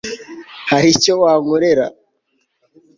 [0.71, 1.85] Hari icyo wankorera